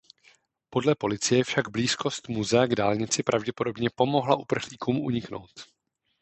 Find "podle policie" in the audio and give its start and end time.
0.69-1.43